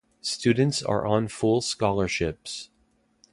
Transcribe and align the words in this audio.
Students 0.23 0.81
are 0.81 1.05
on 1.05 1.27
full 1.27 1.61
scholarships. 1.61 2.71